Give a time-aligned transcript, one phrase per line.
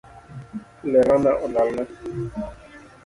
[0.83, 1.85] Lerana olalna.